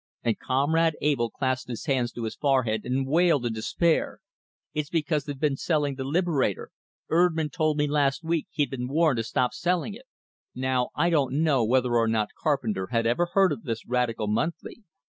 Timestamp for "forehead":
2.35-2.85